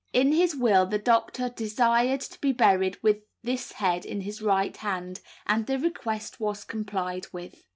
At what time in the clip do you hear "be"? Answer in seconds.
2.41-2.53